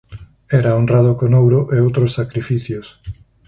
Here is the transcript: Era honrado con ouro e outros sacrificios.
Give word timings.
Era 0.59 0.71
honrado 0.77 1.11
con 1.19 1.31
ouro 1.41 1.59
e 1.75 1.77
outros 1.85 2.11
sacrificios. 2.19 2.87